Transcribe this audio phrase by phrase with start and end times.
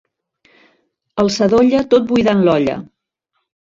[1.23, 2.79] El sadolla tot buidant l'olla.